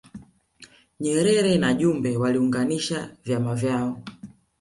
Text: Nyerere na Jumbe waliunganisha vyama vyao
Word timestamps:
Nyerere 0.99 1.57
na 1.57 1.73
Jumbe 1.73 2.17
waliunganisha 2.17 3.09
vyama 3.23 3.55
vyao 3.55 4.01